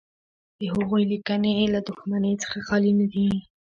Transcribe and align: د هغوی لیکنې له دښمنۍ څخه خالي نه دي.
د 0.59 0.61
هغوی 0.73 1.03
لیکنې 1.13 1.53
له 1.73 1.79
دښمنۍ 1.87 2.33
څخه 2.43 2.57
خالي 2.67 2.91
نه 2.99 3.05
دي. 3.13 3.29